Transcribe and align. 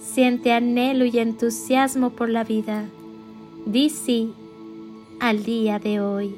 Siente 0.00 0.52
anhelo 0.52 1.04
y 1.04 1.18
entusiasmo 1.18 2.10
por 2.10 2.30
la 2.30 2.42
vida. 2.42 2.86
Di 3.66 3.90
sí 3.90 4.32
al 5.20 5.44
día 5.44 5.78
de 5.78 6.00
hoy. 6.00 6.34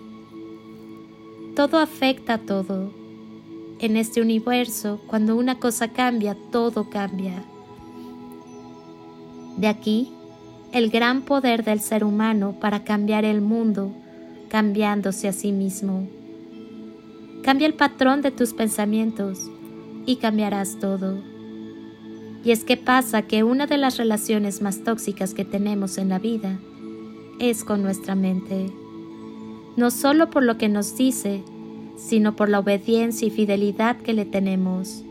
Todo 1.55 1.79
afecta 1.79 2.35
a 2.35 2.38
todo. 2.38 2.91
En 3.79 3.97
este 3.97 4.21
universo, 4.21 5.01
cuando 5.07 5.37
una 5.37 5.61
cosa 5.61 5.88
cambia, 5.88 6.37
todo 6.51 6.91
cambia. 6.91 7.45
De 9.57 9.69
aquí 9.69 10.13
el 10.73 10.91
gran 10.91 11.23
poder 11.23 11.63
del 11.63 11.80
ser 11.80 12.02
humano 12.02 12.57
para 12.59 12.83
cambiar 12.83 13.24
el 13.24 13.43
mundo, 13.43 13.93
cambiándose 14.49 15.29
a 15.29 15.33
sí 15.33 15.52
mismo. 15.52 16.09
Cambia 17.43 17.68
el 17.68 17.74
patrón 17.74 18.23
de 18.23 18.33
tus 18.33 18.55
pensamientos 18.55 19.51
y 20.05 20.16
cambiarás 20.16 20.79
todo. 20.80 21.32
Y 22.45 22.51
es 22.51 22.65
que 22.65 22.76
pasa 22.76 23.23
que 23.23 23.45
una 23.45 23.66
de 23.66 23.79
las 23.79 23.96
relaciones 23.96 24.62
más 24.62 24.82
tóxicas 24.82 25.35
que 25.35 25.45
tenemos 25.45 25.98
en 25.98 26.09
la 26.09 26.18
vida 26.18 26.59
es 27.38 27.65
con 27.65 27.82
nuestra 27.82 28.15
mente. 28.15 28.71
No 29.76 29.90
solo 29.90 30.30
por 30.30 30.43
lo 30.43 30.59
que 30.59 30.68
nos 30.68 30.96
dice, 30.96 31.43
sino 31.96 32.34
por 32.34 32.49
la 32.49 32.59
obediencia 32.59 33.29
y 33.29 33.30
fidelidad 33.30 33.96
que 33.96 34.12
le 34.12 34.24
tenemos. 34.24 35.04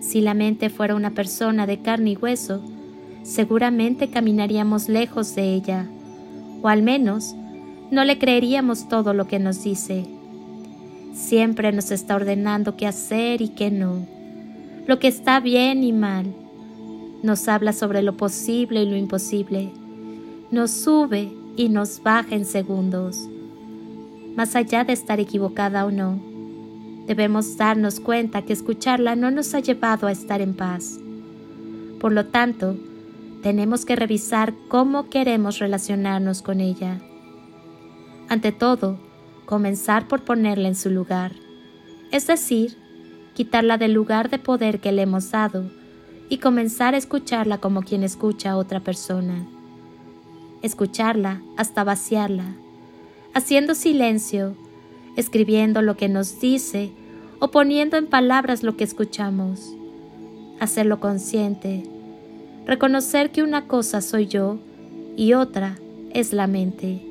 Si 0.00 0.20
la 0.20 0.34
mente 0.34 0.70
fuera 0.70 0.94
una 0.94 1.10
persona 1.10 1.66
de 1.66 1.80
carne 1.80 2.10
y 2.10 2.16
hueso, 2.16 2.62
seguramente 3.22 4.10
caminaríamos 4.10 4.88
lejos 4.88 5.34
de 5.34 5.54
ella, 5.54 5.88
o 6.62 6.68
al 6.68 6.82
menos 6.82 7.34
no 7.90 8.04
le 8.04 8.18
creeríamos 8.18 8.88
todo 8.88 9.14
lo 9.14 9.26
que 9.26 9.38
nos 9.38 9.64
dice. 9.64 10.04
Siempre 11.14 11.72
nos 11.72 11.90
está 11.90 12.16
ordenando 12.16 12.76
qué 12.76 12.86
hacer 12.86 13.40
y 13.40 13.48
qué 13.48 13.70
no, 13.70 14.06
lo 14.86 14.98
que 14.98 15.08
está 15.08 15.40
bien 15.40 15.82
y 15.82 15.92
mal. 15.92 16.34
Nos 17.22 17.48
habla 17.48 17.72
sobre 17.72 18.02
lo 18.02 18.16
posible 18.16 18.82
y 18.82 18.90
lo 18.90 18.96
imposible. 18.96 19.72
Nos 20.50 20.70
sube 20.70 21.32
y 21.56 21.68
nos 21.70 22.02
baja 22.02 22.34
en 22.34 22.44
segundos. 22.44 23.28
Más 24.36 24.56
allá 24.56 24.84
de 24.84 24.92
estar 24.92 25.20
equivocada 25.20 25.86
o 25.86 25.90
no, 25.90 26.20
debemos 27.06 27.56
darnos 27.56 28.00
cuenta 28.00 28.42
que 28.42 28.52
escucharla 28.52 29.16
no 29.16 29.30
nos 29.30 29.54
ha 29.54 29.60
llevado 29.60 30.06
a 30.06 30.12
estar 30.12 30.40
en 30.40 30.54
paz. 30.54 30.98
Por 32.00 32.12
lo 32.12 32.26
tanto, 32.26 32.76
tenemos 33.42 33.84
que 33.84 33.96
revisar 33.96 34.54
cómo 34.68 35.08
queremos 35.08 35.60
relacionarnos 35.60 36.42
con 36.42 36.60
ella. 36.60 37.00
Ante 38.28 38.52
todo, 38.52 38.98
comenzar 39.46 40.08
por 40.08 40.24
ponerla 40.24 40.68
en 40.68 40.74
su 40.74 40.90
lugar, 40.90 41.32
es 42.10 42.26
decir, 42.26 42.76
quitarla 43.34 43.78
del 43.78 43.92
lugar 43.92 44.30
de 44.30 44.38
poder 44.38 44.80
que 44.80 44.92
le 44.92 45.02
hemos 45.02 45.30
dado 45.30 45.64
y 46.28 46.38
comenzar 46.38 46.94
a 46.94 46.96
escucharla 46.96 47.58
como 47.58 47.82
quien 47.82 48.02
escucha 48.02 48.52
a 48.52 48.56
otra 48.56 48.80
persona. 48.80 49.46
Escucharla 50.62 51.42
hasta 51.56 51.84
vaciarla, 51.84 52.54
haciendo 53.34 53.74
silencio, 53.74 54.56
escribiendo 55.16 55.82
lo 55.82 55.96
que 55.96 56.08
nos 56.08 56.40
dice 56.40 56.92
o 57.40 57.50
poniendo 57.50 57.96
en 57.96 58.06
palabras 58.06 58.62
lo 58.62 58.76
que 58.76 58.84
escuchamos. 58.84 59.74
Hacerlo 60.60 61.00
consciente, 61.00 61.82
reconocer 62.66 63.30
que 63.30 63.42
una 63.42 63.66
cosa 63.66 64.00
soy 64.00 64.26
yo 64.26 64.58
y 65.16 65.34
otra 65.34 65.76
es 66.12 66.32
la 66.32 66.46
mente. 66.46 67.02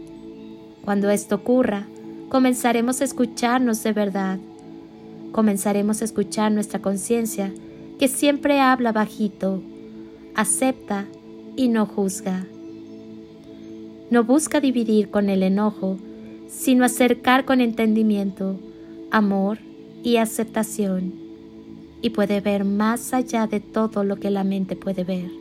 Cuando 0.83 1.09
esto 1.09 1.35
ocurra, 1.35 1.85
comenzaremos 2.29 3.01
a 3.01 3.03
escucharnos 3.03 3.83
de 3.83 3.93
verdad. 3.93 4.39
Comenzaremos 5.33 6.01
a 6.01 6.05
escuchar 6.05 6.51
nuestra 6.51 6.79
conciencia 6.79 7.51
que 7.97 8.07
siempre 8.07 8.59
habla 8.59 8.91
bajito, 8.91 9.63
acepta 10.35 11.07
y 11.55 11.69
no 11.69 11.87
juzga. 11.87 12.45
No 14.11 14.23
busca 14.23 14.61
dividir 14.61 15.09
con 15.09 15.29
el 15.31 15.41
enojo, 15.41 15.97
sino 16.47 16.85
acercar 16.85 17.45
con 17.45 17.61
entendimiento, 17.61 18.59
amor 19.09 19.57
y 20.03 20.17
aceptación. 20.17 21.15
Y 22.03 22.11
puede 22.11 22.39
ver 22.39 22.63
más 22.63 23.11
allá 23.11 23.47
de 23.47 23.59
todo 23.59 24.03
lo 24.03 24.17
que 24.17 24.29
la 24.29 24.43
mente 24.43 24.75
puede 24.75 25.03
ver. 25.03 25.31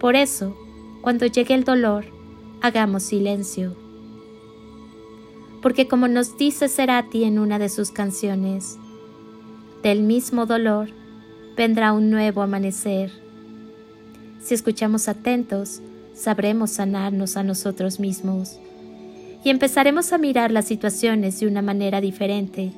Por 0.00 0.16
eso, 0.16 0.56
cuando 1.02 1.24
llegue 1.26 1.54
el 1.54 1.62
dolor, 1.62 2.06
hagamos 2.62 3.04
silencio. 3.04 3.85
Porque 5.66 5.88
como 5.88 6.06
nos 6.06 6.38
dice 6.38 6.68
Serati 6.68 7.24
en 7.24 7.40
una 7.40 7.58
de 7.58 7.68
sus 7.68 7.90
canciones, 7.90 8.78
del 9.82 10.04
mismo 10.04 10.46
dolor 10.46 10.90
vendrá 11.56 11.92
un 11.92 12.08
nuevo 12.08 12.42
amanecer. 12.42 13.10
Si 14.40 14.54
escuchamos 14.54 15.08
atentos, 15.08 15.82
sabremos 16.14 16.70
sanarnos 16.70 17.36
a 17.36 17.42
nosotros 17.42 17.98
mismos 17.98 18.60
y 19.42 19.50
empezaremos 19.50 20.12
a 20.12 20.18
mirar 20.18 20.52
las 20.52 20.66
situaciones 20.66 21.40
de 21.40 21.48
una 21.48 21.62
manera 21.62 22.00
diferente. 22.00 22.70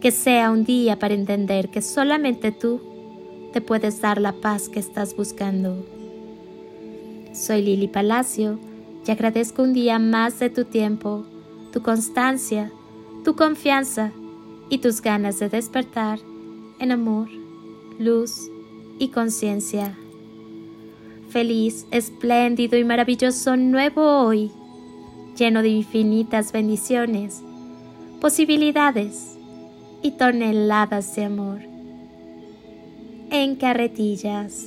Que 0.00 0.12
sea 0.12 0.52
un 0.52 0.62
día 0.62 1.00
para 1.00 1.14
entender 1.14 1.68
que 1.68 1.82
solamente 1.82 2.52
tú 2.52 2.80
te 3.52 3.60
puedes 3.60 4.00
dar 4.00 4.20
la 4.20 4.34
paz 4.34 4.68
que 4.68 4.78
estás 4.78 5.16
buscando. 5.16 5.84
Soy 7.34 7.60
Lili 7.62 7.88
Palacio 7.88 8.60
y 9.04 9.10
agradezco 9.10 9.64
un 9.64 9.72
día 9.72 9.98
más 9.98 10.38
de 10.38 10.48
tu 10.48 10.64
tiempo, 10.64 11.26
tu 11.72 11.82
constancia, 11.82 12.70
tu 13.24 13.34
confianza 13.34 14.12
y 14.68 14.78
tus 14.78 15.00
ganas 15.00 15.38
de 15.38 15.48
despertar 15.48 16.18
en 16.78 16.92
amor, 16.92 17.28
luz 17.98 18.50
y 18.98 19.08
conciencia. 19.08 19.96
Feliz, 21.30 21.86
espléndido 21.90 22.78
y 22.78 22.84
maravilloso 22.84 23.56
nuevo 23.56 24.02
hoy, 24.02 24.50
lleno 25.36 25.62
de 25.62 25.68
infinitas 25.68 26.52
bendiciones, 26.52 27.42
posibilidades 28.20 29.38
y 30.02 30.12
toneladas 30.12 31.16
de 31.16 31.24
amor. 31.24 31.60
En 33.30 33.56
carretillas. 33.56 34.66